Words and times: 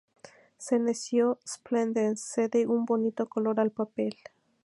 Senecio 0.57 1.37
Splendens... 1.47 2.21
cede 2.21 2.65
un 2.65 2.85
bonito 2.85 3.29
color 3.29 3.59
al 3.59 3.69
papel. 3.71 4.15